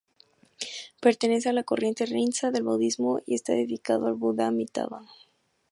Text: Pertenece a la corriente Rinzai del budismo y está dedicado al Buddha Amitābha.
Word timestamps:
Pertenece 0.99 1.49
a 1.49 1.53
la 1.53 1.61
corriente 1.63 2.07
Rinzai 2.07 2.51
del 2.51 2.63
budismo 2.63 3.19
y 3.27 3.35
está 3.35 3.53
dedicado 3.53 4.07
al 4.07 4.15
Buddha 4.15 4.47
Amitābha. 4.47 5.05